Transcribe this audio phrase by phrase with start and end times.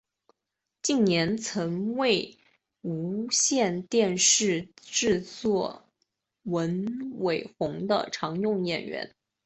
[0.81, 2.39] 近年曾为
[2.81, 5.45] 无线电视监制
[6.41, 9.13] 文伟鸿的常用演员。